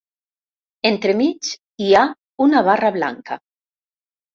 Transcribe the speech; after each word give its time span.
Entremig 0.91 1.51
hi 1.85 1.93
ha 1.95 2.03
una 2.49 2.67
barra 2.73 2.95
blanca. 3.01 3.43